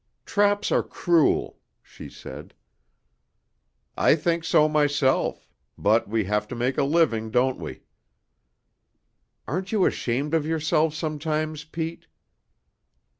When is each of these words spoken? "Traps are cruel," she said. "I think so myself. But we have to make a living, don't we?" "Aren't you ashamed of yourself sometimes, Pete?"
"Traps 0.25 0.71
are 0.71 0.81
cruel," 0.81 1.59
she 1.83 2.09
said. 2.09 2.55
"I 3.95 4.15
think 4.15 4.43
so 4.43 4.67
myself. 4.67 5.47
But 5.77 6.07
we 6.07 6.23
have 6.23 6.47
to 6.47 6.55
make 6.55 6.79
a 6.79 6.83
living, 6.83 7.29
don't 7.29 7.59
we?" 7.59 7.83
"Aren't 9.47 9.71
you 9.71 9.85
ashamed 9.85 10.33
of 10.33 10.43
yourself 10.43 10.95
sometimes, 10.95 11.65
Pete?" 11.65 12.07